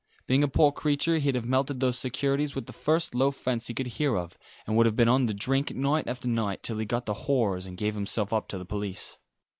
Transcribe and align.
Being 0.25 0.41
a 0.41 0.47
poor 0.47 0.71
creature, 0.71 1.19
he'd 1.19 1.35
have 1.35 1.45
melted 1.45 1.79
those 1.79 1.95
securities 1.95 2.55
with 2.55 2.65
the 2.65 2.73
first 2.73 3.13
low 3.13 3.29
fence 3.29 3.67
he 3.67 3.75
could 3.75 3.85
hear 3.85 4.17
of, 4.17 4.39
and 4.65 4.75
would 4.75 4.87
have 4.87 4.95
been 4.95 5.07
on 5.07 5.27
the 5.27 5.33
drink 5.35 5.75
night 5.75 6.07
after 6.07 6.27
night, 6.27 6.63
till 6.63 6.79
he 6.79 6.85
got 6.85 7.05
the 7.05 7.13
horrors 7.29 7.67
and 7.67 7.77
gave 7.77 7.93
himself 7.93 8.33
up 8.33 8.47
to 8.47 8.57
the 8.57 8.65
police. 8.65 9.19